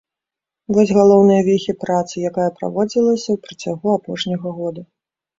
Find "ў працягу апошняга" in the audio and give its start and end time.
3.35-4.49